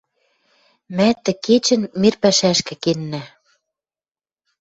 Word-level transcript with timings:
Мӓ 0.95 1.09
тӹ 1.23 1.31
кечӹн 1.45 1.81
мир 2.01 2.15
пӓшӓшкӹ 2.21 2.75
кеннӓ 2.83 3.23